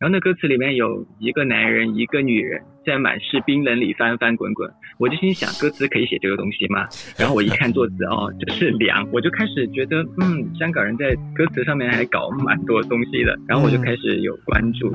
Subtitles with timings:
[0.00, 4.66] 然后那歌词里面有一个男人，一个女人，在满是冰冷里翻翻滚滚。
[4.98, 6.88] 我就心想，歌词可以写这个东西吗？
[7.18, 13.38] 然后我一看作词，哦，就是凉，我就开始觉得，嗯，香港人在歌词上面还搞蛮多东西的。
[13.46, 14.90] 然后我就开始有关注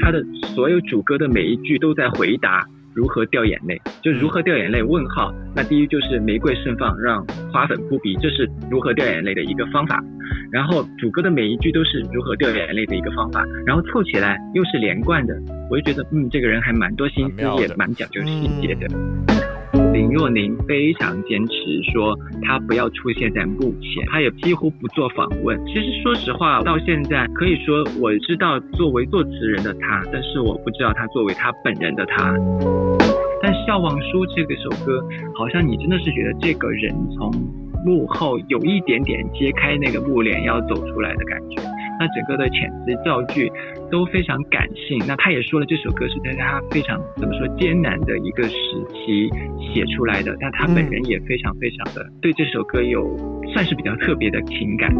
[0.00, 0.24] 他的
[0.54, 2.66] 所有主歌的每一句都在回答。
[2.96, 3.78] 如何掉眼泪？
[4.02, 4.82] 就如何掉眼泪？
[4.82, 5.30] 问号。
[5.54, 7.22] 那第一就是玫瑰盛放，让
[7.52, 10.02] 花粉扑鼻，这是如何掉眼泪的一个方法。
[10.50, 13.44] 然后主歌的每一句都是如何掉眼泪的一个方法。
[13.66, 15.34] 然后凑起来又是连贯的，
[15.70, 18.88] 我就觉得，嗯，这个人还蛮多心思，也蛮讲究细节的。
[19.96, 21.54] 林若宁非常坚持
[21.90, 25.58] 说，他不要出现在幕前，他也几乎不做访问。
[25.64, 32.34] 其实说实话，到现在可以说我知道作为作词人的他，但是我不知道他作为他本人的他。
[33.40, 35.02] 但《笑忘书》这个首歌，
[35.34, 37.32] 好像你真的是觉得这个人从
[37.86, 41.56] 幕后有一点点揭开那个幕帘要走出来的感觉。
[41.98, 43.50] 那整个的遣词造句
[43.90, 44.98] 都非常感性。
[45.06, 48.56] 那他也说了，这首歌是在他非常怎么说艰难的一个时
[48.92, 49.28] 期
[49.72, 50.36] 写出来的。
[50.40, 53.16] 但他本人也非常非常的对这首歌有
[53.52, 54.94] 算是比较特别的情感。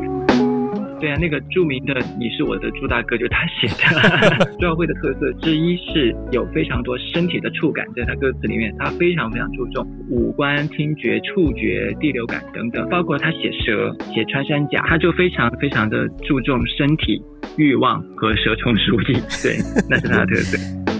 [0.98, 4.46] 对啊，那个著名的“你是我的朱大哥”就他写的。
[4.58, 12.88] 朱耀辉的特色之一是有非常多身体的触感，在他歌词里面，他非常非常注重五官、听觉、触觉、第六感等等。
[12.88, 17.22] 包括他写蛇、写穿山甲，他就非常非常的注重身体、
[17.56, 19.14] 欲望和蛇虫鼠蚁。
[19.42, 20.58] 对，那是他的特色。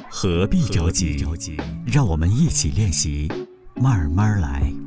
[0.09, 1.17] 何必着急？
[1.87, 3.29] 让我们一起练习，
[3.81, 4.86] 慢慢来。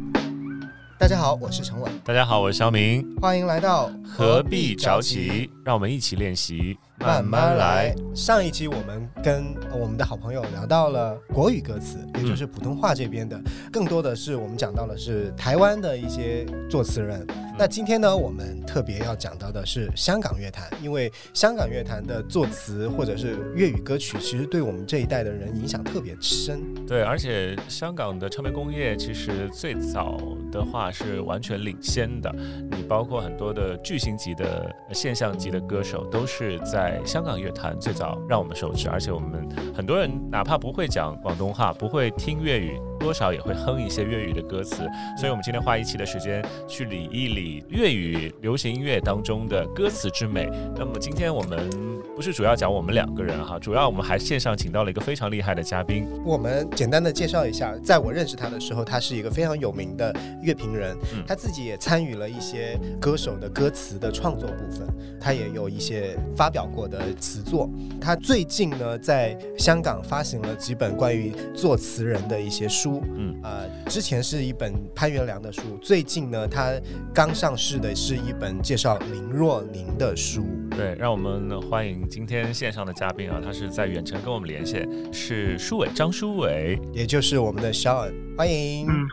[0.99, 1.89] 大家好，我是陈伟。
[2.03, 3.15] 大家好，我是肖明。
[3.21, 5.49] 欢迎来到何必着急？
[5.63, 6.77] 让我们一起练习。
[6.99, 7.95] 慢慢来。
[8.13, 13.39] 上一期我们跟我们的好朋友聊到了国语歌词，也就是普通话这边的，
[13.71, 17.25] 更多的是我们讲到的是台湾的一些作词人。
[17.57, 26.61] 那今天呢，我们特别要讲到的是香港乐坛，因为香港乐坛的作词或者是粤语歌曲，其实对我们这一代的人影响特别深。
[26.85, 30.17] 对，而且香港的唱片工业其实最早
[30.51, 32.33] 的话是完全领先的，
[32.71, 36.88] 你包括很多的巨星级的现象级的歌手都是在。
[36.89, 42.79] 在香港乐坛最早让我们熟知，而且我们很多人哪怕不会讲广东话，不会听粤语。
[42.99, 44.85] 多少也会哼一些粤语的歌词，
[45.17, 50.49] 所以我们今天花一期的时间去理一理粤语流行音乐当中的歌词之美。
[50.75, 51.69] 那么今天我们
[52.13, 56.05] 不是主要讲我们两个人哈，主要我们还线上请到了一个非常厉害的嘉宾。
[56.25, 64.85] 我们简单的介绍一下，在我认识他的时候，他是一个非常有名的乐评人，他自己也参与了一些歌手的歌词的创作部分，
[65.21, 67.69] 他也有一些发表过的词作。
[68.01, 72.79] 他最近呢，在香港发行了几本关于作词人的一些书。
[72.79, 76.71] 书，嗯，呃，之前是一本潘元良的书，最近呢，他
[77.13, 80.45] 刚上市的是一本介绍林若宁的书。
[80.71, 88.87] 对，让我们欢迎今天线上的嘉宾啊，他是在远程跟我们连线，是舒伟张舒伟，也就是我们的肖恩，欢迎。
[88.87, 89.05] 嗯，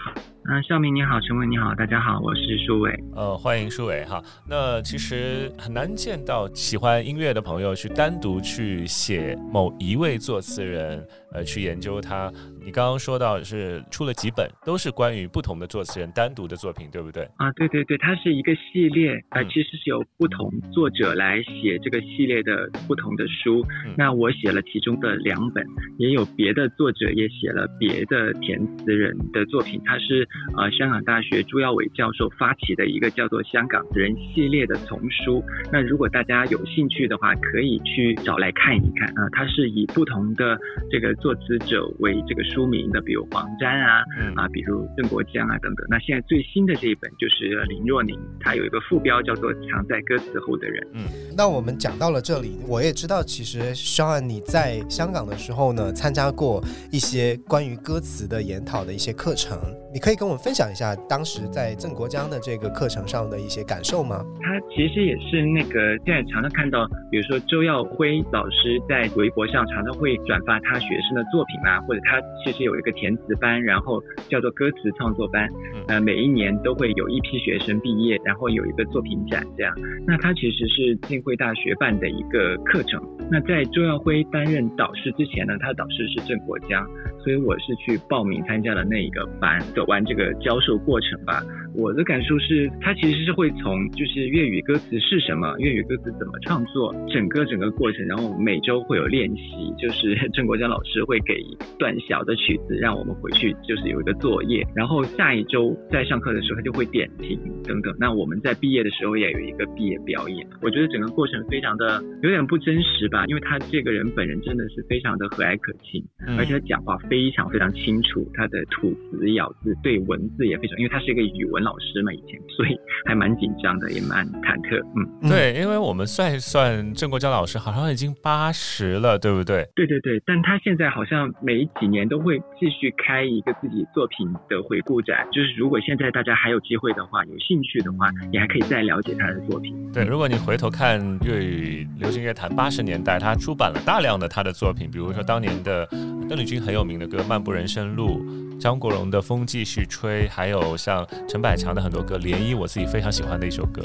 [0.48, 3.04] 嗯，尚明你好，陈伟你好，大家好，我是舒伟。
[3.16, 4.22] 呃，欢迎舒伟哈。
[4.48, 12.32] 那其实很难见到喜欢音乐的朋友去单独去写某一位作词人，呃，去研究他。
[12.66, 17.22] 你刚刚说到是出了几本，都是关于不同的作词人单独的作品，对不对？
[17.36, 23.64] 啊，对对对，它是一个系列，啊，其实是由不同作者来写这个系列的不同的书。
[23.96, 25.64] 那我写了其中的两本，
[25.98, 29.80] 也有别的作者也写了别的填词人的作品。
[29.84, 30.26] 它是
[30.56, 35.40] 呃香港大学朱耀伟教授发起的一个叫做《香港人》系列的丛书。
[35.72, 39.28] 那如果大家有兴趣的话，可以去找来看一看啊。
[39.30, 40.58] 它是以不同的
[40.90, 42.42] 这个作词者为这个。
[42.55, 45.84] 书名的，比如黄沾啊，嗯啊，比如郑国江啊等等。
[45.90, 50.80] 那现在最新的这一本就是林若宁，他有一个副标叫做《藏在歌词后的人》。
[50.94, 51.02] 嗯，
[51.36, 56.62] 那我们讲到了这里，我也知道，其实肖安你在香港的时候呢，参加过
[56.92, 59.58] 一些关于歌词的研讨的一些课程，
[59.96, 64.22] 你可以跟我们分享一下当时在郑国江的这个课程上的一些感受吗？
[64.42, 72.20] 他其实也是那个现在常常看到，比如说周耀辉老师在微博上常常会转发他学生的作品啊，或者他。
[72.44, 73.98] 其实有一个填词班，然后
[74.28, 75.48] 叫做歌词创作班，
[75.88, 79.74] 呃，每一年都会有一批学生毕业，然后有一个作品展这样。
[80.06, 83.02] 那他其实是浸会大学办的一个课程。
[83.30, 86.86] 那在周耀辉担任导师之前呢，他的导师是郑国江，
[87.24, 91.42] 所以我是去报名参加了那一个班，走完这个教授过程吧。
[91.74, 107.94] 我的感受是，他其实是会从就是粤语歌词是什么，粤语歌词怎么创作，整个整个过程，然后每周会有练习，就是郑国江老师会给一段小的曲子，让我们回去就是有一个作业，然后下一周在上课的时候他就会点评等等。
[108.00, 116.02] 那我们在毕业的时候也有一个毕业表演，我觉得整个过程非常的有点不真实吧，因为他这个人本人真的是非常的和蔼可亲，
[116.38, 121.66] 而且他讲话非常非常清楚，他的吐词咬字对文字也非常，因为他是一个语文。
[121.66, 124.80] 老师嘛，以前，所以还蛮紧张的，也蛮忐忑。
[124.94, 129.68] 嗯，对，因为我们算一算，郑国江老师好像已经八十了，对不对？
[129.74, 139.74] 对对对，但他现在好像每几年都会继续开一个自己作品的回顾展，就是如果现在大家还有机会的话，有兴趣的话，你还可以再了解他的作品。
[139.92, 145.84] 对，如果你回头看粤语流行乐坛八十年代，他出版了大量的他的作品，比如说当年的
[146.28, 148.20] 邓丽君很有名的歌《漫步人生路》。
[148.58, 153.82] 张国荣的《风继续吹》，还有像陈百强的很多歌，《涟漪》我自己非常喜欢的一首歌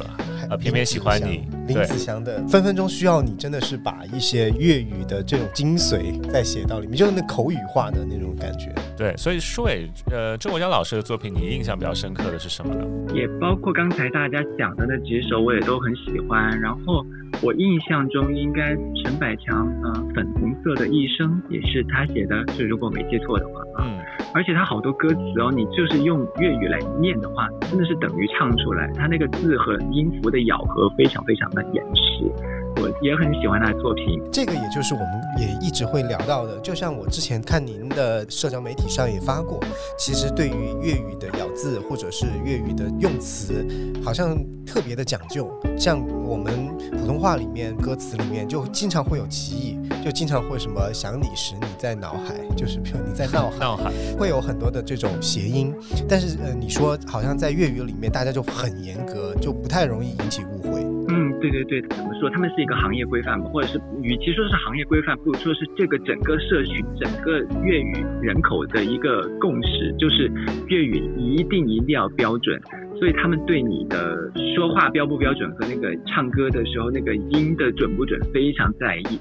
[0.49, 1.47] 啊，偏偏喜欢你。
[1.67, 8.73] 林子祥的《分分钟需要你》真的是把一些粤语的这种精髓再写到里面，就是那口语化的那种感觉。
[8.97, 12.85] 对，所以舒伟，呃，郑国江老师的作品，你印象比较深刻的是什么呢？
[13.13, 16.59] 也包括刚才大家讲的那几首，我也都很喜欢。
[16.59, 17.05] 然后
[17.43, 23.97] 我印象中应该陈百强，呃，《粉红色的一生》也是他写的，就如果没记错的话，嗯。
[24.33, 28.89] 而且他好多歌词哦，你就是用粤语来念的话，真的是等于唱出来。
[28.95, 32.60] 他那个字和音符的咬合非常非常的严实，我
[33.01, 34.21] 也很喜欢他的作品。
[34.31, 39.59] 这个也就是我们也一直会聊到的，就像我之前看您的社交媒体上也发过，
[39.97, 43.65] 其实对于粤语的咬字或者是粤语的用词，
[44.03, 45.51] 好像特别的讲究。
[45.77, 46.53] 像我们
[46.91, 53.91] 普通话里面歌词里面就经常会有歧义，就经常会什么想你时你在脑海，就是比如你在闹闹海。
[54.17, 55.73] 会有很多的这种谐音，
[56.07, 60.85] 但是呃，你说好像在粤语里面大家就很严格，就不太容易引起误会。
[61.09, 62.29] 嗯，对对对，怎么说？
[62.29, 70.31] 他们是一个行业规范嘛，或者是与其说是行业规范，不如说是这个整个社群、整个粤语人口的一个共识，就是
[70.67, 72.61] 粤语一定一定要标准，
[72.99, 79.19] 所以他们对你的说话标不标准和那个唱歌的时候那个音的准不准非常在意。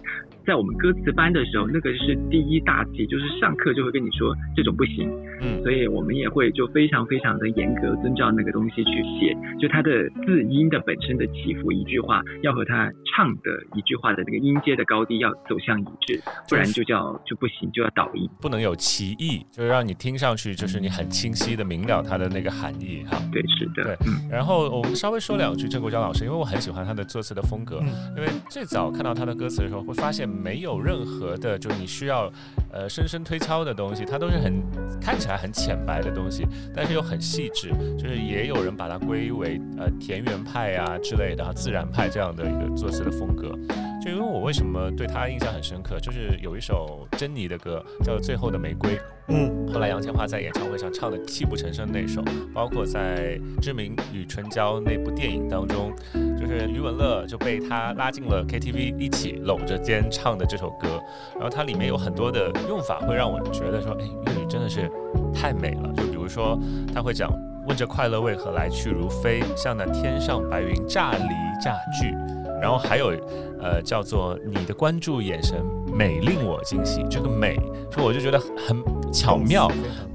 [0.50, 5.08] 在我们歌词班的时候，那个是第一大忌，就是上课就会跟你说这种不行，
[5.40, 23.16] 嗯，所以我们也会就非常非常的严格遵照那个东西去写，就它的字音的本身的起伏，一句话要和它唱的一句话的那个音阶的高低要走向一致，不然就叫就不行，就要倒音，不能有歧义，就是让你听上去就是你很清晰的明了它的那个含义哈。
[23.30, 24.28] 对，是的，对，嗯。
[24.28, 27.80] 然后我们稍微说两句郑国江老师，因为我很喜欢他的作词的风格，
[28.16, 30.28] 因为最早看到他的歌词的时候会发现。
[30.42, 32.32] 没有任何的，就你需要，
[32.72, 34.62] 呃，深深推敲的东西，它都是很
[35.00, 43.54] 看起来很浅白的东西，但是又很细致，就是也有人把它归为呃田园派啊之类的，自然派这样的一个作词的风格。
[44.02, 48.96] 就因为我为什么对他印象很深刻，就是有一首珍妮的歌叫《最后的玫瑰》，
[49.28, 52.22] 嗯，后来杨千嬅在演唱会上唱的泣不成声那首，
[52.54, 55.92] 包括在《志明与春娇》那部电影当中，
[56.38, 60.98] 就是余文乐就被他拉进了 KTV 一起搂着肩唱的这首歌，
[61.34, 64.90] 然后它里面有很多的用法会让我觉得说，哎，粤语真的是
[65.34, 65.92] 太美了。
[65.94, 66.58] 就比如说
[66.94, 67.30] 他会讲，
[67.66, 72.14] 问这快乐为何来去如飞，像那天上白云乍离乍聚。
[72.60, 73.12] 然后还有，
[73.60, 77.56] 呃，叫做你的关注眼神美令我惊喜，这个美，
[77.90, 79.70] 所以我就觉得很巧妙。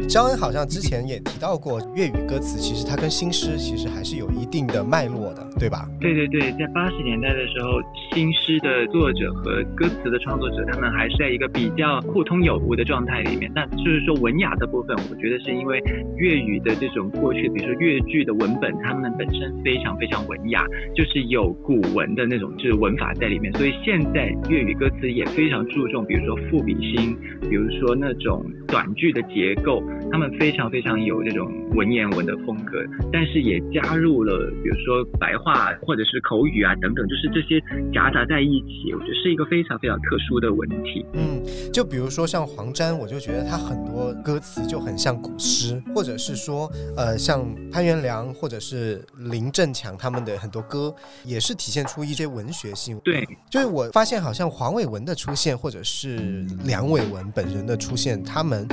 [0.08, 5.90] 肖恩好像之前也提到过，粤语歌词其实它跟新诗其实还是有一定的脉络的，对吧？
[6.00, 7.82] 对对对，在八十年代的时候，
[8.14, 13.52] 新诗的作者和歌词的创作者，他们还是在一个比较互通有无的状态里面。
[13.56, 15.82] 那就是说文雅的部分，我觉得是因为
[16.18, 20.64] 粤语的这种过去，比如说粤剧的文本，他们本身非常非常文雅，
[20.96, 22.36] 就是有古文的那。
[22.36, 27.16] 那种就是文法在里面，所以现在粤语歌词也非常注重，比如说赋比兴，
[27.50, 37.60] 比如说那种短句的结构，他们非常非常有这种文言文的风格，但是也加入了比如说白话或者是口语啊等等，就是这些
[37.92, 41.06] 夹杂在一起，我觉得是一个非常非常特殊的文体。
[41.14, 41.42] 嗯，
[41.74, 52.26] 就比如说像黄沾，我就觉得他很多歌词就很像古诗，或者是说呃像潘元良或者是林振强他们的很多歌，也是体现出一些。
[52.36, 58.68] 文学性对，就是我发现好像黄伟文的出现，或者是梁伟文本人的出现，他们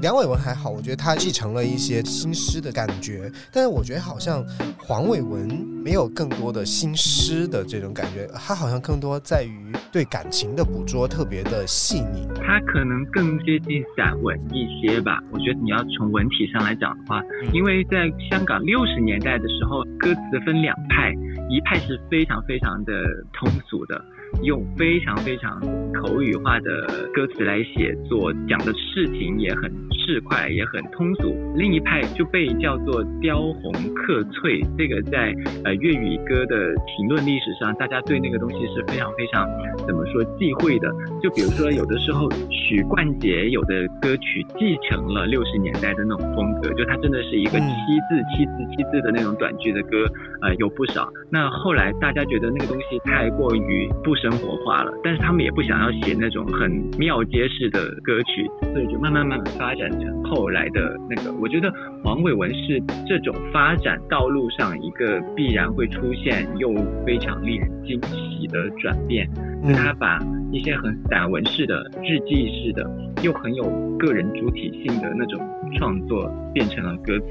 [0.00, 4.42] 梁伟文还好，我觉得他继承了一些新诗的感觉，但是我觉得好像
[4.78, 5.46] 黄伟文
[5.84, 12.26] 没有更多的新诗的这种感觉，他好像更多在于对感情的捕捉特别的细腻。
[12.36, 15.20] 他可能更接近散文一些吧。
[15.30, 17.20] 我觉得你要从文体上来讲的话，
[17.52, 21.12] 因为在香港六十年代的时候，歌词分两派，
[21.50, 22.92] 一派是非常非常的
[23.34, 24.02] 通俗的。
[24.42, 25.60] 用非常非常
[25.92, 31.34] 口语化的歌词来写作，讲的事情也很市侩，也很通俗。
[31.54, 35.34] 另一派就被叫做雕红刻翠，这个在
[35.64, 39.46] 呃粤语歌的评论历史上，大家对那个东西是非常非常
[39.86, 40.90] 怎么说忌讳的。
[41.22, 47.66] 就比如说，有的时候许冠杰有的歌曲继承了六十年代的那种风格，就他真的是一个七
[48.08, 50.06] 字七字七字的那种短句的歌，
[50.40, 51.08] 呃有不少。
[51.30, 61.32] 那后来大家觉得那个东西太过于不生活化了，但是他们也不想要写那种很庙街式的歌曲，所以就慢慢慢慢发展成后来的那个。
[61.40, 61.72] 我觉得
[62.04, 66.74] 黄伟文是这种发展道路上一个必然会出现又
[67.06, 69.28] 非常令人惊喜的转变。
[69.74, 70.18] 他把
[70.52, 72.90] 一些很散文式的、日记式的，
[73.22, 73.64] 又很有
[73.98, 75.40] 个人主体性的那种
[75.76, 77.26] 创作变成了歌词，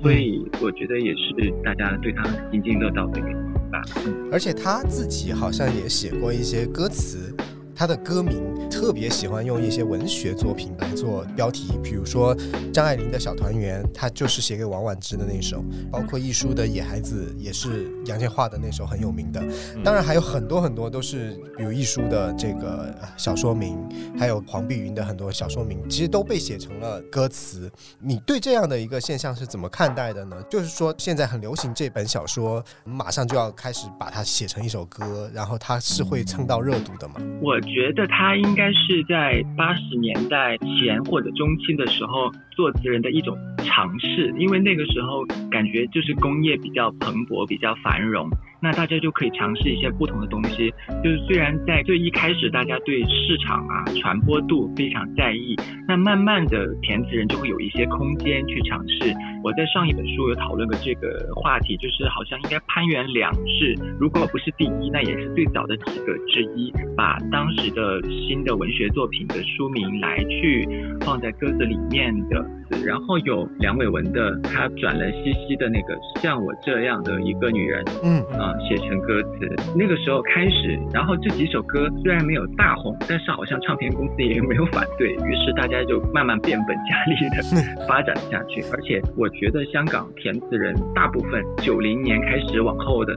[0.00, 3.82] 所以我觉得也是大家对他津津乐道的原因吧。
[4.30, 7.34] 而且他自己好像也写过一些歌词。
[7.74, 12.36] 他的歌名特别喜欢用一些文学作品来做标题，比如说
[12.72, 15.58] 张爱玲的《小团圆》，他就是写给王婉之的那首；
[15.90, 19.42] 包括一书的《野孩子》，也是杨千嬅的那首很有名的。
[19.82, 23.78] 当然还有很多很多都是，比如一书的这个小说名，
[24.18, 27.70] 还有黄碧云的很多小说名，其实都被写成了歌词。
[27.98, 30.36] 你对这样的一个现象是怎么看待的呢？
[30.50, 37.14] 就是说现在很流行这本小说，马上就要开始把它写成一首歌，然后它是会蹭到热度的吗？
[37.42, 37.61] 我。
[37.62, 48.28] 觉得他应该是在八十年代前或者中期的时候，作词人的一种尝试，因为那个时候感觉就是工业比较蓬勃、比较繁荣。
[48.64, 55.56] 那大家就可以尝试一些不同的东西，就是虽然在最一开始大家对市场啊传播度非常在意，
[55.88, 59.12] 那慢慢的填词人就会有一些空间去尝试。
[59.42, 70.68] 我在上一本书有讨论过这个话题，就是好像应该潘元良是如果不是第一，那也是最早的几个之一，把当时的新的文学作品的书名来去
[71.00, 72.44] 放在歌词里面的。
[72.86, 79.54] 然后有梁伟文的，他转了西西的那个像我这样的一个女人，嗯啊，写成歌词。
[79.76, 87.42] 那个时候开始，然后这几首歌虽然没有大红，但是好像唱片公司也没有反对，于是大家就慢慢变本加厉的
[87.86, 88.62] 发展下去。
[88.72, 93.14] 而且我觉得香港填词人大部分九零年开始往后的。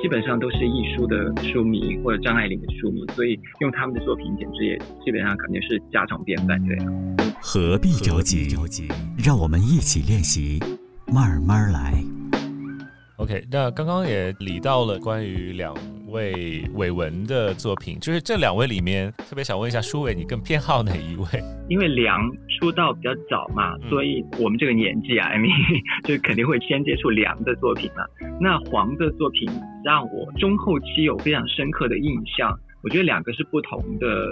[0.00, 6.56] 基本上都是艺术的书迷或者张爱玲的书迷，所以用他们的作品简直也基本上肯定是家常便饭。
[6.64, 6.78] 对，
[7.40, 8.46] 何必着急？
[9.16, 10.60] 让我们一起练习，
[11.12, 11.94] 慢慢来。
[13.16, 15.74] OK，那刚刚也理到了关于两
[16.10, 21.24] 位伟文的作品，就是这两位里面，特别想问一下舒伟，你更偏好哪一位？
[21.68, 22.20] 因为梁
[22.58, 25.50] 出道比较早嘛，所以我们这个年纪啊， I mean，
[26.04, 28.04] 就肯定会先接触梁的作品嘛。
[28.40, 29.48] 那黄的作品
[29.84, 32.58] 让我中后期有非常深刻的印象。
[32.82, 34.28] 我觉得两个是不同的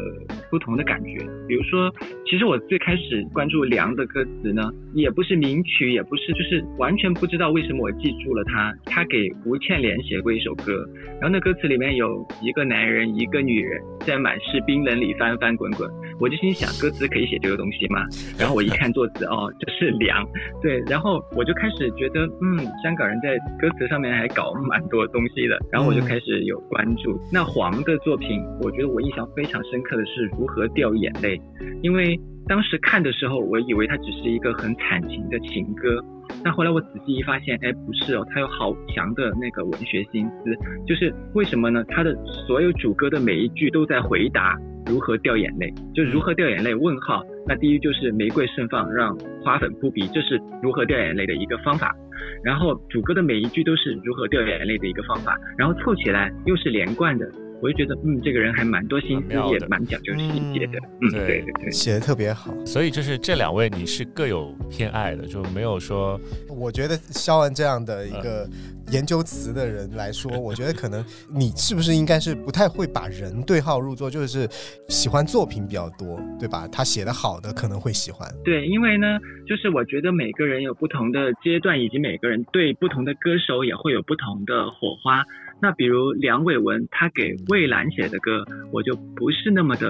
[0.51, 1.19] 不同的感觉。
[1.49, 1.93] 比如说，
[2.25, 8.73] 其实我最开始关注梁的歌词呢，也不是名曲，也不是，就是完全不知道为什么我记住了他。
[8.85, 10.89] 他给吴倩莲写过一首歌，
[11.21, 15.91] 然后那歌词里面有一个男人，一个女人，在满是冰冷里翻翻滚滚。
[16.21, 18.07] 我就心想，歌词可以写这个东西吗？
[18.39, 20.25] 然后我一看作词，哦，就是梁。
[20.63, 25.59] 对，然后我就开始觉得，嗯，香港人在歌词上面还搞蛮多东西的。
[25.73, 27.21] 然后我就开始有关注。
[27.33, 28.36] 那黄的作品。
[28.63, 31.41] 我觉得我印象非常深刻的是如何掉眼泪，
[31.83, 36.03] 因为当时看的时候，我以为它只是一个很惨情的情歌，
[36.45, 40.55] 但后来我仔细一发现，哎，不是哦，它有好强的那个文学心思，
[40.87, 41.85] 就是为什么呢？
[41.89, 42.15] 它的
[42.47, 46.75] 所有主歌的每一句都在回答如何掉眼泪，就如何掉眼泪？
[46.75, 47.23] 问号。
[47.49, 51.95] 那第一就是玫瑰盛放让花粉扑鼻，这是如何掉眼泪的一个方法。
[52.43, 57.29] 然后主歌的每一句都是如何掉眼泪的一个方法，然后凑起来又是连贯的。
[57.63, 60.79] 我就觉得，嗯，这个人还蛮多心思，也蛮讲究细节的。
[61.01, 62.55] 嗯，对对对，写的特别好。
[62.65, 66.21] 所以就是这两位，你是各有偏爱的，就没有说。
[66.49, 68.49] 我觉得肖恩这样的一个
[68.93, 74.47] 研究词的人来说，我觉得可能你是不是应该是不太会把人对号入座，就是
[74.89, 76.69] 喜欢作品比较多，对吧？
[76.71, 78.29] 他写的好的可能会喜欢。
[78.45, 85.25] 对，因为呢，就是我觉得每个人有不同的阶段，以及每个人对不同的歌手也会有不同的火花。
[85.61, 89.89] 那比如梁伟文他给蔚蓝写的歌，我就不是那么的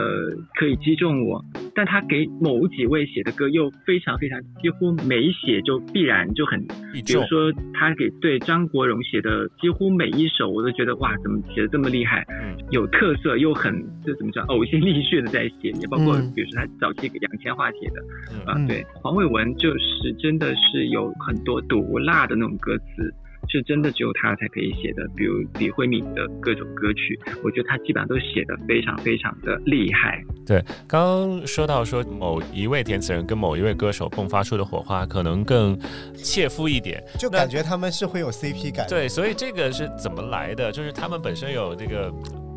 [0.54, 1.44] 可以击中我，
[1.74, 6.64] 但他给某几位写的歌又非常非常，几乎每写就必然就很，
[7.04, 12.24] 比如说他给对张国荣写的几乎每一首，我都觉得哇，怎么写的这么厉害，
[12.70, 23.12] 有特色又很就怎么讲呕心沥血的在写，也包括比如说他早期给杨千嬅写的，啊对，黄伟文就是真的是有很多毒辣的那种歌词。
[23.48, 30.22] 是真的只有他才可以写的，比如李慧敏的各种歌曲，我觉得他基本上都写的非常非常的厉害。
[30.46, 35.78] 对，刚刚说到说某一位填词人跟某一位歌手迸发出的火花可能更
[36.14, 38.86] 切肤一点，就感觉他们是会有 CP 感。
[38.88, 40.70] 对，所以这个是怎么来的？
[40.70, 42.12] 就是他们本身有这个。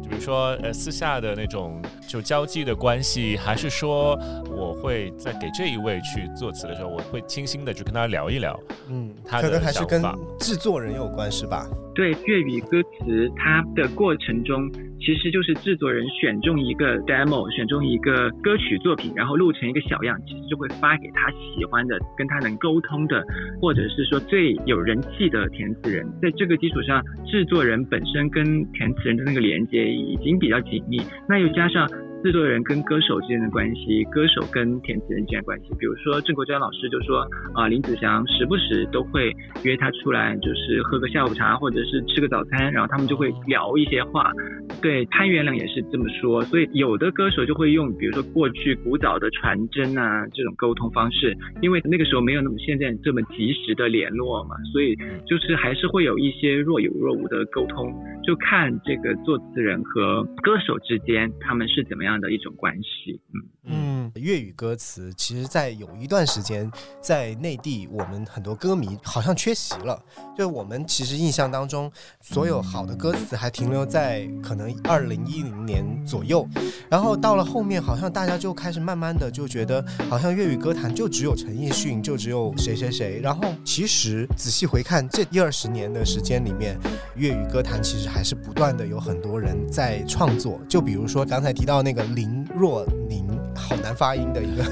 [0.09, 4.17] 比如说，呃，私下的那种就交际的关系，还是说
[4.49, 10.01] 我会在给这一位去作词的时候，我会轻心的去跟他聊一聊，嗯，他可能还是跟
[10.39, 11.65] 制作人有关，是吧？
[11.93, 23.21] 对粤语歌词，它的过程中其实就是制作人选中一个 demo，选中一个歌曲作品，然后录成一个小样，其实就会发给他喜欢的、跟他能沟通的，
[23.61, 26.07] 或者是说最有人气的填词人。
[26.21, 31.87] 在这个基础上，制作人本身跟填词人的那个连接已经比较紧密，那又加上。
[32.21, 39.33] 制作人跟歌手之间的关系，歌手跟填词人之间的关系，比如说郑国江老师就说啊，林子祥时不时都会
[39.63, 44.33] 约他出来，就是喝个下午茶或者是吃个早餐，然后他们就会聊一些话。
[44.81, 54.93] 对，潘元良也是这么说，所以有的歌手就会用，比如说过去古早的传真啊这种沟通方式，因为那个时候没有那么现在这么及时的联络嘛，所以
[55.25, 57.93] 就是还是会有一些若有若无的沟通，
[58.25, 62.08] 就看这个作词人和歌手之间他们是怎么样。
[62.09, 63.58] 这样的一种关系，嗯。
[63.71, 70.01] 嗯，粤语歌词其实，在有一段时间，在内地，我们很多歌迷好像缺席了。
[70.35, 76.47] 就我们其实印象当中，所有好的歌词还停留在可能二零一零年左右，
[76.89, 83.19] 然后到了后面，好像大家就开始慢慢的就觉得，好像粤语歌坛就只有陈奕迅，就只有谁谁谁。
[83.21, 86.75] 然后其实仔细回看这一二十年的时间里面，
[87.15, 90.59] 粤语歌坛其实还是不断的有很多人在创作。
[90.67, 93.29] 就比如说刚才提到那个林若宁。
[93.59, 94.63] 好难发音的一个。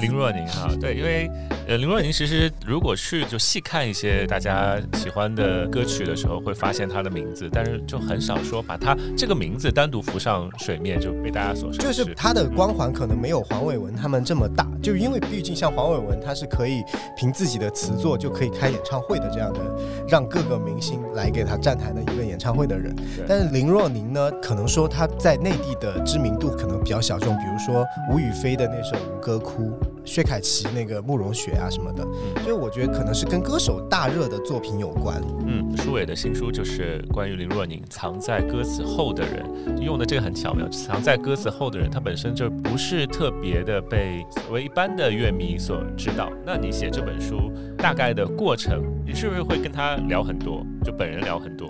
[0.00, 1.30] 林若宁哈，对，因为
[1.66, 16.82] 呃林若宁其实如果去就细看一些大家喜欢的歌曲的时候，会发现她的名字，但是就很少说把她这个名字单独浮上水面就被大家所熟就是她的光环可能没有黄伟文他们这么大，就因为毕竟像黄伟文他是可以
[17.16, 19.60] 凭自己的词作就可以开演唱会的这样的，
[20.08, 22.94] 让各个明星来给他站台的一个演唱会的人，
[23.26, 27.84] 但是林若宁呢，可能说她在内地的知名度可能比较小众，比如说。
[28.10, 29.62] 吴雨霏的那首《吴歌哭》，
[30.06, 32.02] 薛凯琪那个《慕容雪》啊什么的，
[32.42, 35.20] 所以我觉得可能是跟歌手大热的作品有关。
[35.46, 40.66] 嗯，舒伟的新书就是关于林若宁藏在歌词后的人，用的这个很巧妙。
[40.68, 46.30] 藏在歌词后的人，他本身就不是特别的被所谓一般的乐迷所知道。
[46.46, 50.64] 那你写这本书大概的过程，你是不是会跟他聊很多？
[50.84, 51.68] 就本人聊很多？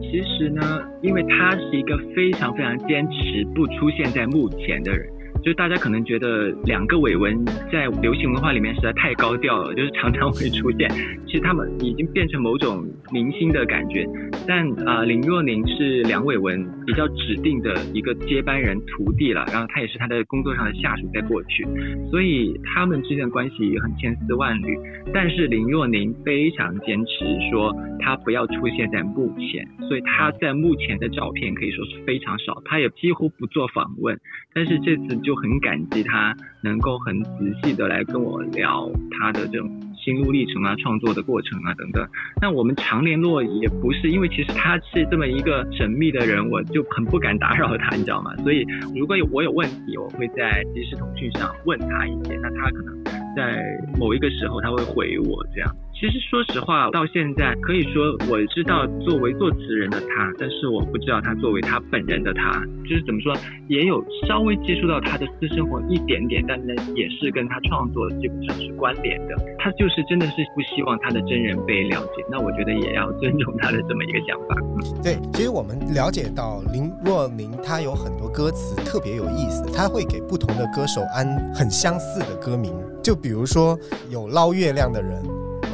[0.00, 0.62] 其实呢，
[1.02, 5.12] 因为他是一个非常非常坚持不出现在幕前的人。
[5.44, 10.90] 就是大家可能觉得两个伟文在流行文化里面实在太高调了，就是常常会出现。
[11.26, 14.08] 其实他们已经变成某种明星的感觉。
[14.48, 21.66] 但啊，林若宁是梁伟文比较指定的一个接班人徒弟了，然后他也是他的工作上的下属，在过去，
[22.10, 24.78] 所以他们之间的关系也很千丝万缕。
[25.12, 34.18] 但是林若宁非常坚持说他不要出现在幕前，所以他在幕前的照片可以说是非常少，他也几乎不做访问。
[34.54, 35.33] 但是这次就。
[35.34, 37.30] 很感激他能够很仔
[37.62, 42.06] 细的来跟我聊他的这种心路历程啊、创作的过程啊等等。
[42.40, 48.34] 那我们常联络也不是因为其实他是这么一个神秘的人，我就很不敢打扰他，你知道吗？
[48.38, 53.04] 所以如果有我有问题，我会在即时通讯上问他一些，那他可能
[53.36, 53.62] 在
[53.98, 55.70] 某一个时候他会回我这样。
[55.94, 62.50] 其实说实话，到现在可以说我知道作为作词人的他，但是我不知道他作为他本人的他，
[62.82, 63.32] 就是怎么说，
[63.68, 69.34] 也有稍微接触到他的私生活一点点，但呢也是跟他创作基本上是关联的。
[69.56, 74.56] 他就是真的是不希望他的真人被了解，那我觉得也要尊重他的这么一个想法。
[75.02, 83.78] 对，其实我们了解到林若宁他有很多歌词特别有意思，他会给不同的歌手安很相似的歌名，就比如说
[84.10, 85.22] 有捞月亮的人。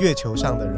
[0.01, 0.77] 月球上的人，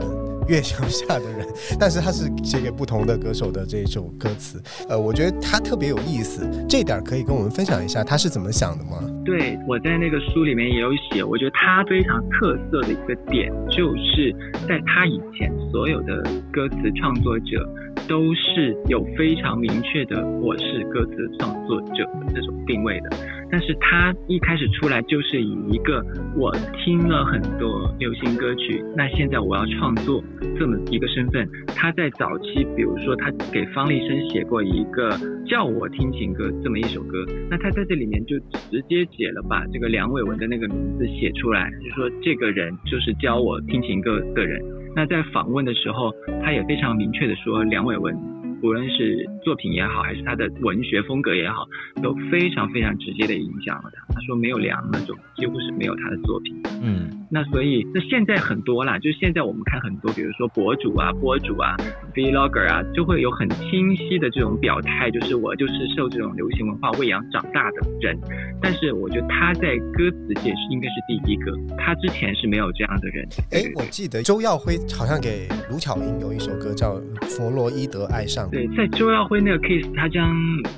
[0.48, 1.46] 月球下的人，
[1.78, 4.60] 但是他是写给不同的歌手的这首歌词。
[4.88, 8.98] 呃，我觉得他特别有意思，这点可以跟我们分享一下他是怎么想的吗？
[9.24, 14.34] 对，我在那个书里面也有写，我觉得他非常特色的一个点，就是
[14.68, 17.68] 在他以前所有的歌词创作者。
[18.12, 23.08] 都是有非常明确的我是歌词创作者的这种定位的，
[23.50, 26.04] 但是他一开始出来就是以一个
[26.36, 30.22] 我听了很多流行歌曲，那现在我要创作
[30.58, 31.48] 这么一个身份。
[31.68, 38.38] 他在早期，比如说他给方力申写过一个叫我听情歌这么一首歌，那他在这里面就
[38.70, 44.62] 直接写了把这个梁伟文的那个名字写出来，就说这个人就是教我听情歌的人。
[44.94, 48.14] 那在访问的时候，他也非常明确的说，梁伟文
[48.62, 51.66] 无论是作品也好，还是他的文学风格也好，
[52.00, 54.14] 都非常非常直接的影响了他。
[54.14, 56.54] 他说没有梁，那种几乎是没有他的作品。
[56.80, 61.76] 嗯，那所以那现在很多啦，就是现在我们看很多，比如说博主啊、博主啊、
[62.14, 68.16] vlogger 啊，就会有很清晰的这种表态，就是我就是受这种流行文化喂养长大的人。
[68.60, 73.26] 但是我觉得他在歌词界是应该是第一个，他之前是没有这样的人。
[73.50, 76.94] 哎，我记得周耀辉好像给卢巧音有一首歌叫
[77.24, 78.48] 《弗洛伊德爱上》。
[78.52, 80.36] 对，在周耀辉那个 case，他将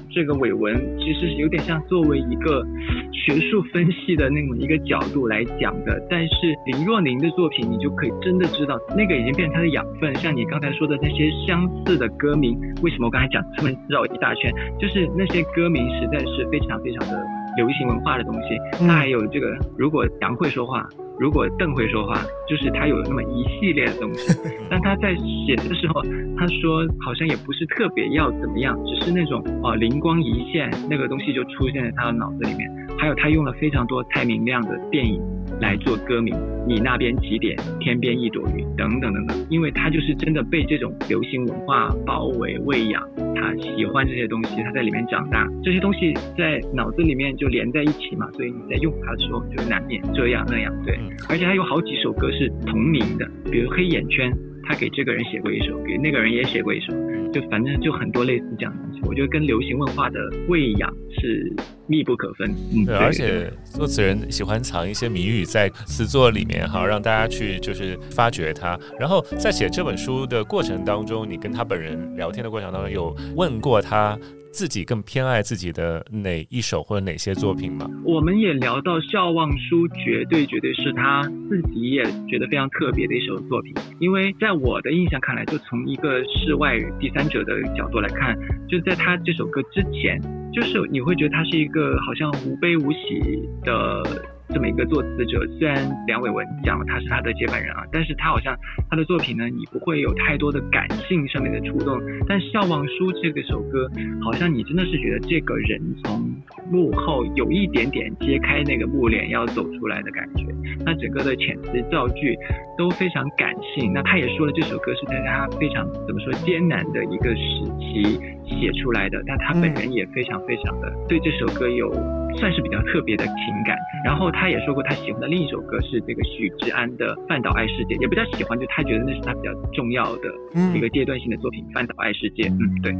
[0.08, 2.64] 这个伟文其实是有点像作为一个
[3.12, 6.00] 学术分析的那么一个角度来讲的。
[6.08, 6.34] 但是
[6.66, 10.14] 林若宁的作品，你就可以真的知道，那个已经变成他的养分。
[10.14, 14.54] 像你刚才说的那些相似的歌名，为什么我刚才讲这么绕一大圈？
[14.78, 18.84] 就是那些歌名实在是非常非常的流行文化的东西。
[18.86, 20.88] 那还有这个，如果杨会说话。
[21.18, 24.36] 如果邓会说话，就是他有那么一系列的东西。
[24.68, 26.02] 但他在写的时候，
[26.36, 32.68] 他说好像也不是特别要怎么样，只是那种哦灵光一现，那个东西就出现在他的脑子里面。
[32.96, 35.20] 还有他用了非常多蔡明亮的电影
[35.60, 36.34] 来做歌名，
[36.66, 39.46] 你那边几点，天边一朵云等等等等。
[39.50, 43.02] 因为他就是真的被这种流行文化包围喂养，
[43.34, 50.98] 他喜欢这些东西，他在里面长大，这些东西在脑子里面就连在一起嘛，所以你在用它的时候就难免这样那样，对。
[51.28, 54.30] 而且他有好几首歌是同名的，比如《黑眼圈》，
[54.62, 56.92] 他给这个人写过一首，给那个人也写过一首，
[57.32, 59.00] 就反正就很多类似这样的东西。
[59.04, 61.52] 我觉得跟流行文化的喂养是
[61.86, 62.50] 密不可分。
[62.72, 68.78] 嗯，对，而且作词人喜欢藏一些谜语在词作里面，哈，让大家去就是发掘它。
[68.98, 74.18] 然后在写这本书的过程当中，你跟他本人聊天的过程当中，有问过他？
[74.54, 77.90] 自己更偏爱自己的哪一首或者哪些作品吗？
[78.04, 83.74] 我们也聊到《笑忘书》，绝对绝对是他自己也觉得非常特别的一首作品。
[83.98, 90.22] 因为在我的印象看来，就从一个世外第三者的角度来看，就在他这首歌之前，
[90.54, 94.33] 就是你会觉得他是一个好像无悲无喜的。
[94.54, 98.56] 这么一个作词者，虽然梁伟文讲了他是他的接班人啊，但是他好像
[98.88, 102.00] 他的作品呢，你不会有太多的感性上面的触动。
[102.28, 103.90] 但《笑忘书》这个首歌，
[104.22, 106.32] 好像你真的是觉得这个人从
[106.70, 110.46] 幕后有一点点揭开那个幕帘要走出来的感觉。
[110.86, 112.38] 那整个的遣词造句
[112.78, 113.92] 都非常感性。
[113.92, 119.20] 那他也说了，这首歌是在他非常怎么说艰难的一个时期写出来的。
[119.26, 121.92] 但他本人也非常非常的对这首歌有。
[122.38, 130.28] 算是比较特别的情感，然后他也说过他喜欢的另一首歌是这个许志安的《半岛爱世界》，也比较喜欢，就他觉得那是他比较重要的
[130.74, 132.44] 一个阶段性的作品《半岛爱世界》。
[132.52, 132.94] 嗯，对。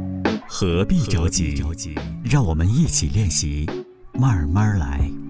[0.47, 1.55] 何必着急？
[2.23, 3.65] 让我们一起练习，
[4.13, 5.24] 慢慢来。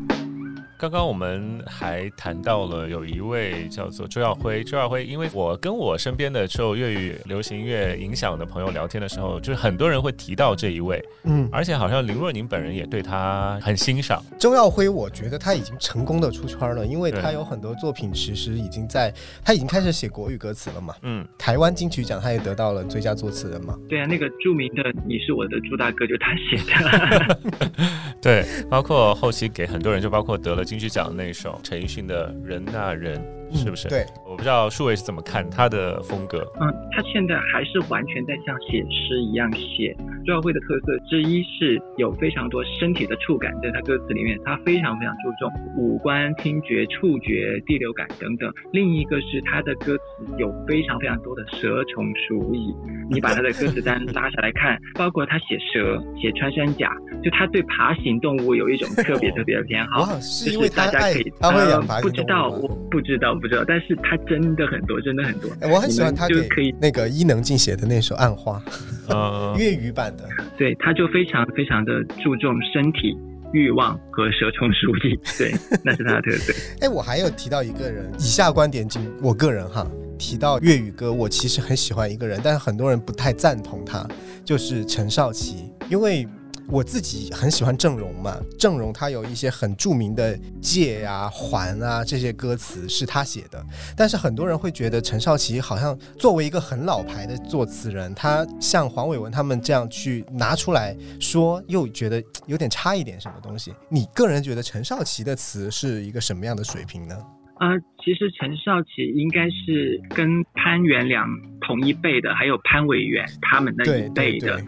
[0.77, 14.21] 刚刚我们还谈到了有一位叫做周耀辉，周耀辉，因为我跟我身边的受粤语流行乐影响的朋友聊天的时候，就是很多人会提到这一位，嗯，而且好像林若宁本人也对他很欣赏。
[14.37, 19.13] 周耀辉，我觉得他已经成功的出圈了，因为他有很多作品其实已经在，
[19.45, 27.39] 他已经开始写国语歌词了嘛，嗯，台湾金曲奖他也得到了最佳作词人嘛，对啊，那个著名的你是我的朱大哥就他写的，
[28.21, 30.64] 对，包括后期给很多人就包括得了。
[30.65, 33.19] 金曲奖那首陈奕迅的《人那人》。
[33.55, 33.87] 是不是？
[33.87, 36.39] 对，我不知道数位是怎么看他的风格。
[36.59, 39.95] 嗯，他现在还是完全在像写诗一样写。
[40.25, 48.51] 周耀辉的特色之一是有非常多身体的触感，在他歌词里面，他非常非常注重五官、听觉、触觉、第六感等等。
[48.73, 50.03] 另一个是他的歌词
[50.37, 52.73] 有非常非常多的蛇虫鼠蚁。
[53.09, 56.91] 你把他的歌词单拉下来看， 包括他写蛇、写穿山甲，
[57.23, 60.05] 就他对爬行动物有一种特别 特别的偏好。
[60.19, 63.35] 是因为大家可以他会养爬不知道，我不知道。
[63.45, 65.51] 不知道，但是他真的很多，真的很多。
[65.61, 68.59] 我很喜欢他可以那个伊能静写的那首《暗花》，
[69.59, 70.27] 粤语版的。
[70.57, 73.15] 对，他就非常非常的注重身体
[73.53, 75.53] 欲望和蛇虫鼠蚁， 对，
[75.83, 76.53] 那是他的特色。
[76.81, 79.85] 哎，我还有提到一个人，以下观点仅我个人哈。
[80.17, 84.07] 提到粤语歌，我其实很喜欢一个人，但是很多人不太赞同他，
[84.43, 86.27] 就是陈少琪，因为。
[86.67, 93.63] 我自己很喜欢郑融嘛，郑融他有一些很著名的借啊、还啊这些歌词是他写的，
[93.95, 103.73] 但是很多人会觉得陈少琪好像作为一个很老牌的作词人，他像黄伟文他们这样去拿出来说，又觉得有点差一点什么东西。
[103.89, 107.15] 你个人觉得陈少琪的词是一个什么样的水平呢？
[107.57, 107.69] 啊，
[108.03, 111.25] 其实陈少琪应该是跟潘元良
[111.61, 114.61] 同一辈的，还有潘伟元他们那一辈的。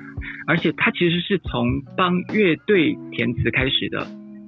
[0.48, 4.08] 而且他其实是从帮乐队填词开始的，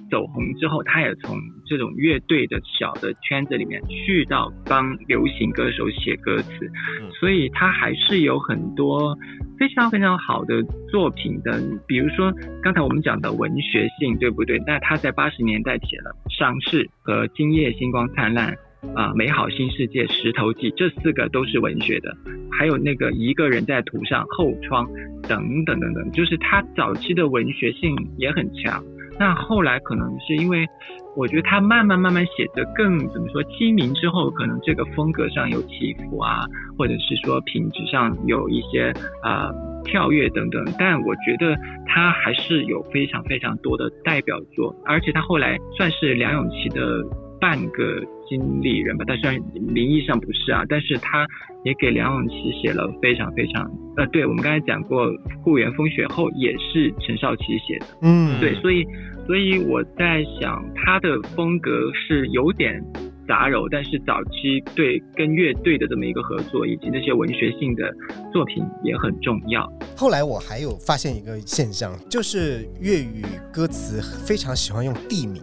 [0.09, 6.71] 走红之后，他也从这种乐队的小的圈子里面去到帮流行歌手写歌词，
[7.19, 9.15] 所以他还是有很多
[9.59, 11.61] 非常非常好的作品的。
[11.85, 12.33] 比如说
[12.63, 14.57] 刚才我们讲的文学性，对不对？
[14.65, 18.53] 那他在八十年代写了《伤逝》和《今夜星光灿烂》。
[18.95, 22.15] 啊，美好新世界、石头记，这四个都是文学的，
[22.51, 24.87] 还有那个一个人在途上、后窗
[25.27, 28.81] 等等等等，就是他早期的文学性也很强。
[29.19, 30.65] 那后来可能是因为，
[31.17, 36.45] 我觉得他慢慢慢慢写的更怎么说机明之后，可能这个风格上有起伏啊，
[36.77, 39.51] 或者是说品质上有一些啊
[39.83, 40.63] 跳跃等等。
[40.79, 41.53] 但我觉得
[41.85, 47.03] 他还是有非常非常多的代表作，而且他后来算是梁咏琪的。
[47.39, 51.25] 半个经理人吧，但虽然名义上不是啊，但是他
[51.63, 55.07] 也给梁咏琪写了非常非常呃，对我们刚才讲过
[55.43, 58.85] 《故园风雪后》也是陈少琪写的，嗯，对，所以
[59.25, 62.81] 所以我在想他的风格是有点
[63.27, 67.93] 杂糅，但是早期对跟乐队的这么一个合作，以及那些文学性的
[68.31, 69.67] 作品也很重要。
[69.95, 75.41] 后来我还有发现一个现象，就是粤语歌词非常喜欢用地名。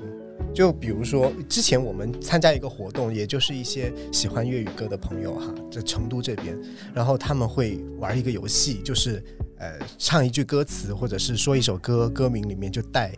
[0.56, 6.58] 就比如说，之前我们参加一个活动，也就是一些喜欢粤语歌的朋友哈，在成都这边，
[6.94, 9.22] 然后他们会玩一个游戏，就是
[9.58, 13.12] 呃唱一句歌词，或者是说一首歌，歌名里面就带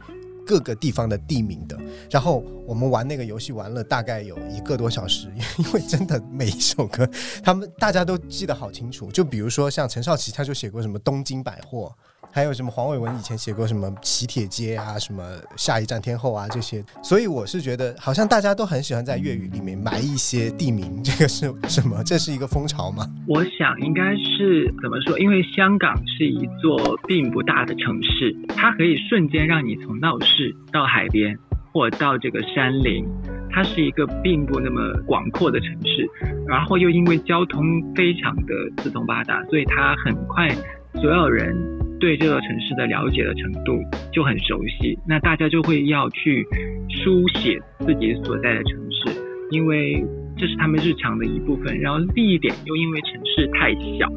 [0.45, 1.79] 各个地方的地名的。
[2.11, 7.09] 然后我们玩那个游戏玩了大概有一个多小时， 因为真的每一首歌
[7.45, 9.13] 他们大家都记得好清楚。
[9.13, 11.95] 就比如说像陈少琪，他就写过什么东京百货。
[12.31, 15.23] 还有什么黄伟文以前写过什么喜帖街啊，什么
[15.57, 22.03] 下一站天后啊这些，所以我是觉得好像大家都很喜欢在粤语里面埋一些地名，这个是什么？
[22.05, 23.05] 这是一个风潮吗？
[23.27, 25.19] 我想应该是怎么说？
[25.19, 31.37] 因为香港是一座并不大的城市，它可以瞬间让你从闹市到海边，
[31.73, 33.05] 或到这个山林，
[33.51, 36.09] 它是一个并不那么广阔的城市，
[36.47, 37.65] 然后又因为交通
[37.97, 40.49] 非常的四通八达，所以它很快
[40.95, 41.88] 所有人。
[42.01, 43.79] 对这个城市的了解的程度
[44.13, 46.47] 就很熟悉，那大家就会要去
[46.89, 50.05] 书写自己所在的城市，因为
[50.37, 51.79] 这是他们日常的一部分。
[51.81, 54.09] 然后另一点又因为城市太小，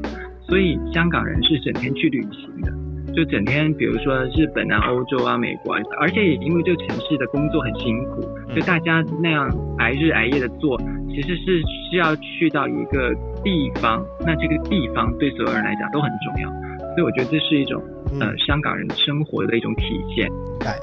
[0.48, 2.72] 所以香港人是整天去旅行的，
[3.14, 8.22] 就整天比如说日本啊、欧洲啊、美国，啊，而且也因为这个城市的工作很辛苦，
[8.54, 13.14] 就大家那样挨日挨夜的做，其实是需要去到一个
[13.44, 16.52] 地方，那这个地方对所有人来讲都很重要。
[16.94, 17.82] 所以我觉得这是一种
[18.20, 20.30] 呃香港人生活的一种体现。
[20.66, 20.78] 哎，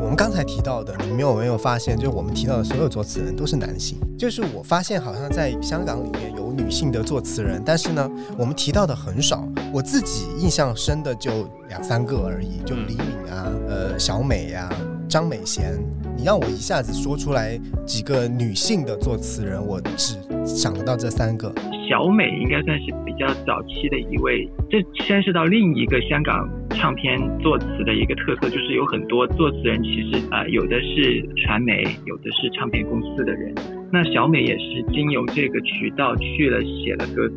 [0.00, 3.98] 我们刚才提到的，你们有没有发现，就是我们提到的所有作词人都是男性？
[4.16, 9.46] 就是我发现好像在香港里面有女性的作词人，但是呢，我们提到的很少。
[9.72, 11.30] 我自己印象深的就
[11.68, 14.70] 两三个而已，就李敏啊，呃，小美呀，
[15.08, 15.74] 张美贤。
[16.16, 21.52] 你让我一下子说出来几个女性的作词人，我只想得到这三个。
[21.88, 33.54] 小美应该算是比较早期的一位，这牵涉到另一个香港唱片作词的一个特色，就是有很多作词人其实啊，有的是传媒，有的是唱片公司的人。
[33.90, 37.34] 那小美也是经由这个渠道去了写了歌词。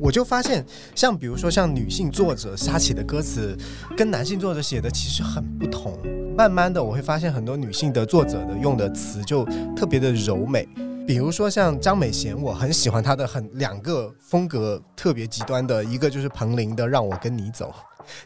[0.00, 0.64] 我就发现，
[0.96, 3.56] 像比如说像女性作者瞎写的歌词，
[3.96, 5.96] 跟男性作者写的其实很不同。
[6.36, 9.44] 慢慢的，我会发现很多女性的作者的用的词就
[9.76, 10.66] 特别的柔美。
[11.12, 17.70] 比如说像张美贤，我很喜欢她的很两个风格特别极端的，一个就是彭羚的《让我跟你走》，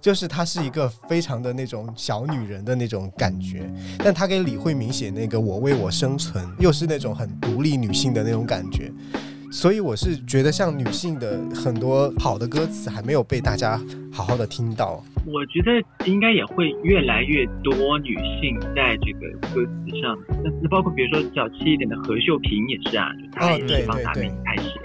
[0.00, 3.68] 就是她是一个非常的那种小女人的那种感觉，
[3.98, 8.92] 但她给李慧敏写那个《我为我生存》，又是那种很独立女性的那种感觉。
[9.56, 13.80] 所以我是觉得，像女性的很多好的歌词还没有被大家
[14.12, 15.02] 好好的听到。
[15.24, 20.14] 我觉得应该也会越来越多女性在这个歌词上。
[20.44, 24.78] 那那包括比如说早期一点的何秀萍也是啊，她也是帮达明开写。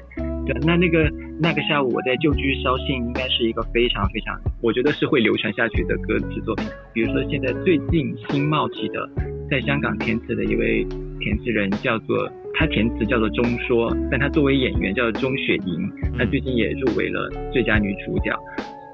[0.48, 6.66] 对，那那个那个下午我在旧居捎信，应该是一个非常非常，我觉得是会流传下去的歌词作品。
[6.94, 9.10] 比如说现在最近新冒起的，
[9.50, 10.88] 在香港填词的一位
[11.22, 18.38] 填词人叫做他填词叫做钟说，但他作为演员叫做钟雪莹，她最近也入围了最佳女主角。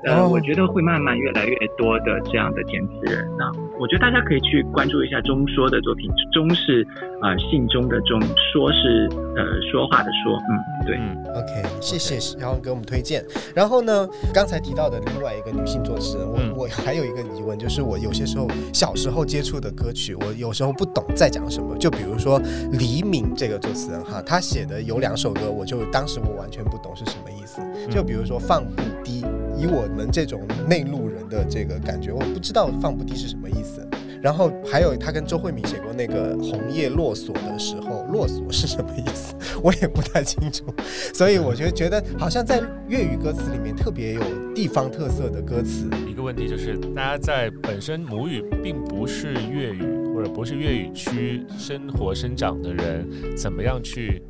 [0.06, 3.28] 呃，我觉得会慢慢越来越多的这样的填词人。
[3.38, 6.10] 那我觉得大家可以去关注一下钟说的作品。
[6.32, 6.86] 钟是
[7.22, 8.22] 呃，信钟的钟，
[8.54, 10.38] 说是呃说话的说。
[10.38, 10.96] 嗯，对。
[11.34, 13.24] OK，谢谢然后给我们推荐。
[13.56, 21.76] 然后呢，刚才提到的另外一个女性作词人，我我还有一个疑问，就是我有些时候小时候接触的歌曲，我有时候不懂在讲什么。
[21.78, 22.40] 就比如说
[22.72, 27.62] 李敏这个作词人哈，他写的有两首歌，我就当时我完全不懂是什么意思。
[27.90, 29.26] 就比如说放不低。
[29.58, 33.88] 以我们这种内陆人的这个感觉，我不知道放不低是什么意思。
[34.20, 40.66] 然后还有他跟周慧敏写过那个《红叶落锁》的时候，落锁是什么意思， 我也不太清楚。
[41.14, 44.22] 所以我就觉得，好像在粤语歌词里面特别有
[44.56, 45.88] 地方特色的歌词。
[46.10, 54.22] 一个问题就是，大家在本身母语并不是粤语或者不是粤语区生活生长的人，怎么样去？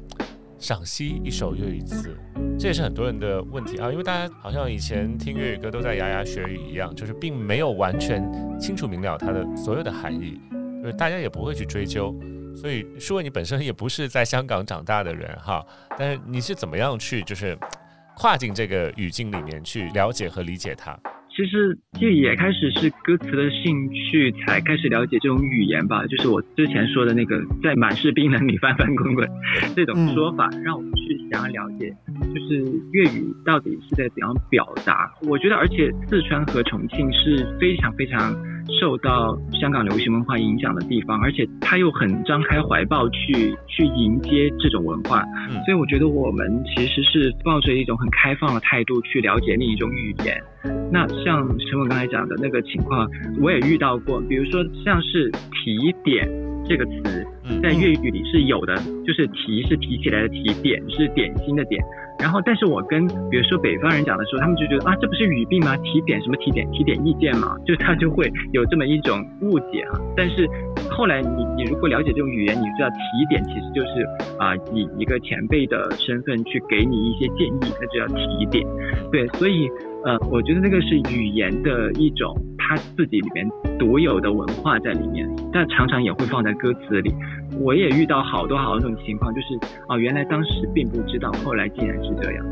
[0.59, 2.17] 赏析一首粤语词，
[2.57, 8.27] 这也是很多人的问题啊，因为大家好像以前听粤语歌都在牙牙学语一样，就是并没有完全
[8.59, 10.41] 清楚明了它的所有的含义，
[10.81, 12.15] 就是大家也不会去追究。
[12.55, 15.63] 所以，舒伟，你本身也不是在香港长大的人哈，
[15.95, 17.55] 但是你是怎么样去就是
[18.15, 20.97] 跨进这个语境里面去了解和理解它？
[21.37, 26.03] 其实这也开始是歌词的兴趣，才开始了解这种语言吧。
[26.07, 29.29] 就是我之前说的那个，在满是冰冷里翻翻滚滚
[29.75, 31.95] 这种说法，让我们去想要了解，
[32.33, 35.13] 就是粤语到底是在怎样表达。
[35.29, 38.35] 我觉得，而且四川和重庆是非常非常。
[38.79, 45.23] 受到香港流行文化影响的地方，而且他又很张开怀抱去去迎接这种文化，
[45.65, 50.41] 所以我觉得我们其实是抱着一种很开放的态度去了解另一种语言。
[50.91, 53.07] 那像陈文刚才讲的那个情况，
[53.41, 56.27] 我也遇到过，比如说像是提点
[56.67, 57.25] 这个词，
[57.61, 58.75] 在粤语里是有的，
[59.05, 61.81] 就是提是提起来的提，点是点心的点。
[62.19, 65.77] 然后，但是我跟比如说北方人讲的时候，他们就觉得啊，这不是语病吗？
[65.77, 66.69] 提点什么提点？
[66.71, 69.99] 提点意见嘛，就他就会有这么一种误解啊。
[70.15, 70.47] 但是
[70.89, 74.03] 后来你你如果了解这种语言，你知道提点其实就是
[74.39, 78.65] 啊，以一个前辈的身份去给你一些建议，那就叫提点。
[79.11, 79.69] 对，所以
[80.03, 87.13] 呃，我觉得那个是语言的一种他自己里面独有的文化在里面，但常常也会放在歌词里。
[87.59, 89.55] 我也遇到好多好多种情况，就是
[89.87, 92.45] 啊，原来当时并不知道，后来竟然是这样。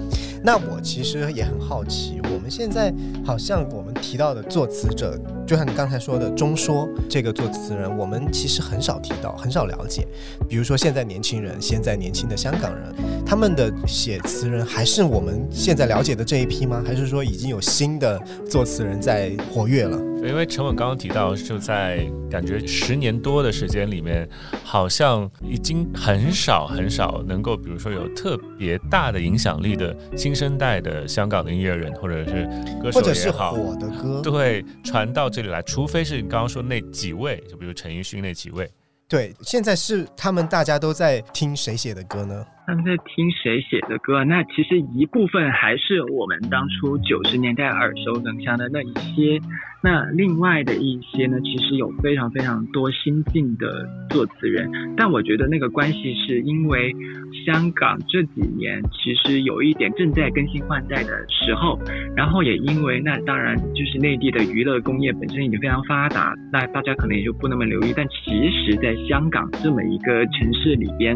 [0.43, 2.93] 那我其实也很好奇，我们现在
[3.25, 10.07] 好像我们提到的作词者，就像你刚才说的钟说这个作词人，我们其实很少提到，很少了解。
[10.47, 12.93] 比如说现在年轻人，现在年轻的香港人，
[13.25, 16.83] 他们的写词人还是我们现在了解的这一批吗？
[16.85, 19.99] 还是说已经有新的作词人在活跃了？
[20.27, 24.27] 因为陈稳刚刚提到，就在感觉十年多的时间里面，
[24.63, 32.47] 好像已经很少很少能够，比如说有特别大的影响力的新生代的香港的音乐人或者是
[32.81, 38.69] 歌手也好，火的歌对传到这里来，除非是你刚刚说那几位，就比如陈奕迅那几位。
[39.07, 42.45] 对，现在是他们大家都在听谁写的歌呢？
[42.67, 44.23] 他们在听谁写的歌？
[44.23, 49.39] 那其实一部分还是我们当初九十年代耳熟能详的那一些。
[49.83, 54.67] 那另外的一些呢，其实有非常非常多新晋的作词人。
[54.97, 56.91] 但我觉得那个关系是因为
[57.45, 61.79] 香港这几年其实有一点正在更新换代的时候，
[62.15, 67.93] 然后也因为那当然就是内地的娱乐工业本身已经非常发达，那大家可能也就不那么留意。
[67.95, 71.15] 但其实，在香港这么一个城市里边。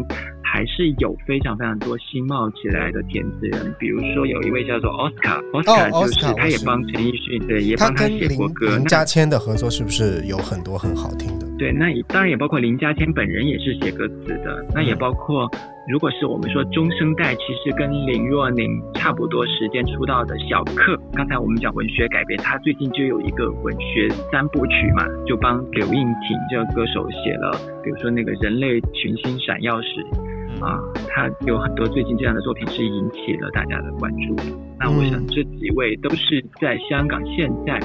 [0.52, 8.76] 还是有非常非常多新冒起来的填词人，比如说有一位叫做奥斯卡，奥斯卡就是他也帮陈奕迅，对，也帮他写过歌。
[8.76, 11.46] 林家谦的合作是不是有很多很好听的？
[11.56, 14.66] 对，那也当然也包括林家谦本人也是写歌词的。
[14.74, 15.48] 那也包括，
[15.88, 27.52] 如果是我们说中生代，其实跟林若宁差不多时间出道的小克，刚才我们讲文学改编，他最近就有一个文学三部曲嘛，就帮刘映婷这个歌手写了，
[27.84, 30.04] 比如说那个人类群星闪耀时。
[30.60, 34.36] 啊，他有很多最近这样的作品是引起了大家的关注。
[34.78, 37.78] 那我想这几位都是在香港现在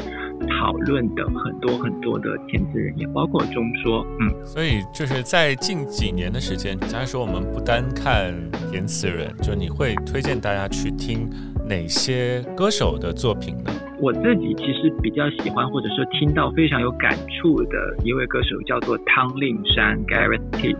[0.47, 8.33] 讨论的很多很多的填词人，也包括中说，嗯，所以就是在近几年的时间，假如说我们不单看
[8.71, 11.29] 填词人，就你会推荐大家去听
[11.67, 13.71] 哪些歌手的作品呢？
[13.99, 20.75] 我自己其实比较喜欢，或者说听到非常有感触的一位歌手叫做汤令山 （Gareth T），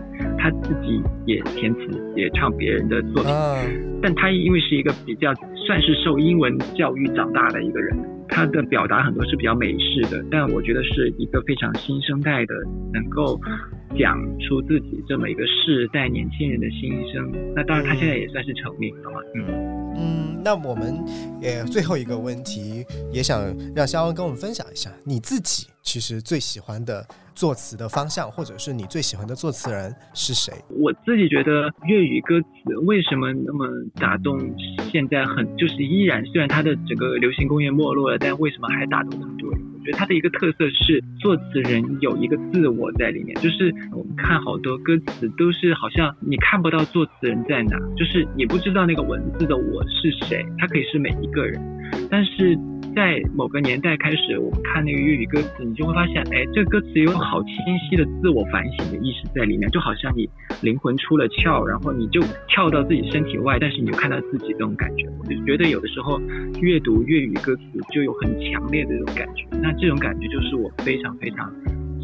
[0.46, 3.32] 他自己也填词，也唱别人的作品。
[4.00, 5.34] 但他因为是一个比较
[5.66, 12.54] 算是受英文教育长大的一个人，他的表达很多是比较美式的，但我觉得是一个非常新生代的，
[12.92, 13.40] 能够
[13.98, 17.28] 讲出自己这么一个世代年轻人的心声。
[17.56, 19.18] 那当然，他现在也算是成名了嘛。
[19.34, 19.44] 嗯
[19.98, 20.94] 嗯，那我们
[21.40, 23.42] 也最后一个问题，也想
[23.74, 27.04] 让肖恩跟我们分享一下你自己其实最喜欢的
[27.36, 30.54] 作词的方向，或者是你最喜欢的作词人是谁？
[30.70, 33.68] 我自己觉得粤语歌词为什么那么
[34.00, 34.40] 打动？
[34.90, 39.60] 现在很就是依然，虽然它的整个流行工业没落了，但为什么还打动那么多人？
[39.86, 51.60] 觉得它的一个特色是作词人有一个自我在里面，就是我们看好多歌词都是好像你看不到作词人在哪，就是你不知道那个文字的我是谁，他可以是每一个人，
[52.10, 52.58] 但是。
[52.96, 60.26] 在某个年代开始，我们看那个粤语歌词，你就会发现，哎，这个歌词有好清晰的自我反省的意识在里面，就好像你
[60.62, 65.06] 灵魂出了窍，然后你就跳到自己身体外，但是你就看到自己这种感觉。
[65.20, 66.18] 我就觉得有的时候
[66.62, 67.62] 阅读粤语歌词
[67.92, 71.52] 就有很强烈的这种感觉，那这种感觉就是我非常非常。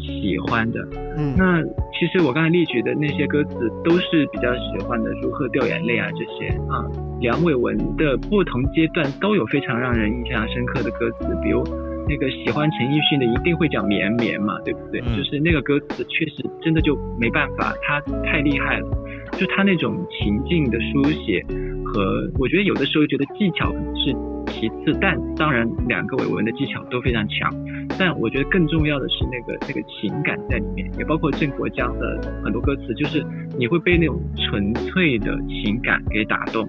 [0.05, 1.63] 喜欢的，嗯，那
[1.97, 6.83] 其实我刚才列举的那些歌词都是比较喜欢的，如何掉眼泪啊这些啊。
[7.21, 11.63] 梁伟文的不同阶段都有非常让人印象深刻的歌词，比如
[12.07, 15.01] 那个喜欢陈奕迅的一定会讲绵绵嘛，对不对？
[15.01, 18.87] 就是那个歌词确实真的就没办法，他太厉害了，
[19.33, 21.43] 就他那种情境的书写
[21.85, 24.13] 和我觉得有的时候觉得技巧是
[24.47, 27.51] 其次，但当然两个伟文的技巧都非常强。
[27.97, 33.23] 但我觉得更重要的是那个那个情感在里面，也包括郑国江的很多歌词，就是
[33.57, 36.67] 你会被那种纯粹的情感给打动。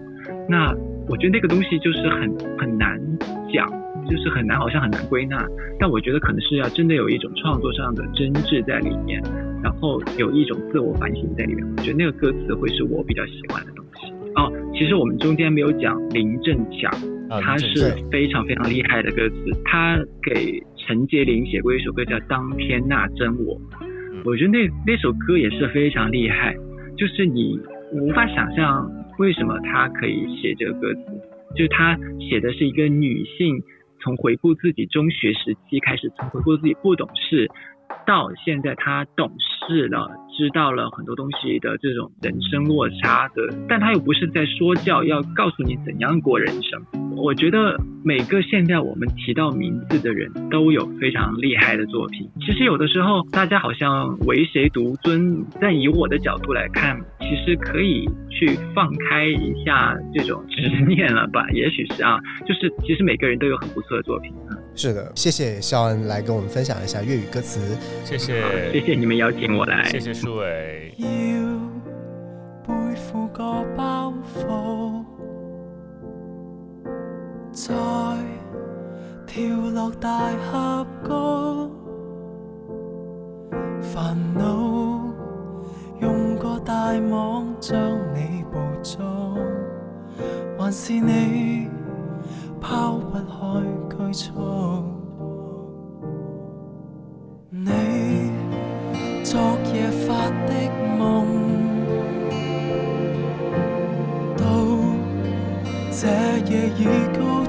[0.49, 0.75] 那
[1.09, 3.01] 我觉得那个东西就是很很难
[3.53, 3.71] 讲，
[4.09, 5.47] 就是很难，好像很难归纳。
[5.79, 9.23] 但我觉得可能是要真的有一种创作上的真挚在里面，
[9.63, 11.65] 然后有一种自我反省在里面。
[11.77, 14.13] 我觉得那个歌词会是我比较喜欢的东西。
[14.37, 16.91] 哦，其实我们中间没有讲林振强，
[17.43, 20.63] 他是非常非常厉害的歌词，他给。
[20.87, 23.57] 陈洁玲写过一首歌叫《当天那真我》，
[24.23, 26.55] 我觉得那那首歌也是非常厉害，
[26.95, 27.59] 就是你
[27.91, 28.87] 无法想象
[29.19, 31.01] 为什么他可以写这个歌词，
[31.57, 33.63] 就是他写的是一个女性
[34.05, 37.51] 从回顾自己中学时期开始，从回顾自己不懂事。
[38.07, 46.83] 到现在他懂事了，知道了很多东西的这种人生落差的，但他又不是在说教，要告诉你怎样过人生。
[47.17, 52.29] 我觉得每个现在我们提到名字的人都有非常厉害的作品。
[52.41, 61.49] 其实有的时候大家好像唯谁独尊，但以我的角度来看，其实可以去放开一下这种执念了吧？
[61.53, 64.35] 也许是啊，就是其实每个人都有很不错的作品。
[64.77, 67.61] 是的，谢谢肖恩来跟我们分享一下粤语歌词。
[68.05, 69.85] 谢谢，谢谢你们邀请我来。
[69.85, 70.93] 谢谢舒伟。
[70.99, 71.07] 要
[72.67, 75.05] 背负个包袱，
[77.53, 77.73] 再
[79.27, 81.71] 跳落大峡谷，
[83.81, 85.01] 烦恼
[86.01, 87.79] 用个大网将
[88.13, 89.05] 你捕捉，
[90.59, 91.69] 还是你？
[92.61, 94.33] 抛不开拘束，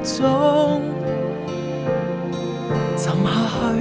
[0.06, 0.22] 沉
[3.24, 3.30] 下
[3.74, 3.76] 去，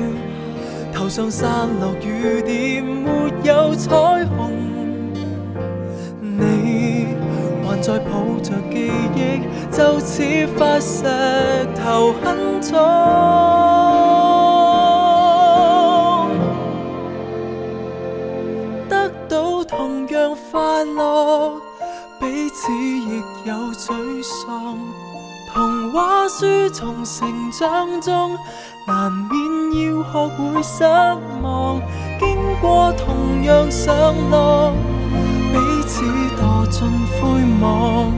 [0.93, 3.95] 头上散落雨点，没有彩
[4.37, 4.51] 虹。
[6.21, 7.09] 你
[7.67, 9.43] 还在抱着记忆。
[9.71, 10.23] 就似
[10.57, 11.05] 发石
[11.75, 12.79] 头很重，
[26.29, 28.37] 书从成长中
[28.87, 30.85] 难免要学会失
[31.43, 31.81] 望
[32.19, 34.73] 经过同样上落
[35.53, 36.03] 彼此
[36.37, 36.89] 堕进
[37.21, 37.21] 灰
[37.61, 38.13] 网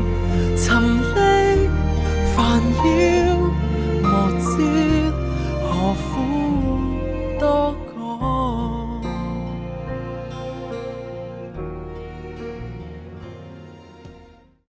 [0.57, 0.83] 沉
[1.15, 1.69] 溺
[2.35, 3.36] 烦扰